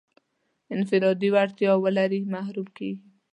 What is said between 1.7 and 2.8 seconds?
ولري محروم